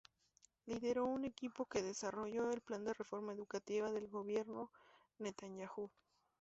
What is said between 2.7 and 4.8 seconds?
de reforma educativa del Gobierno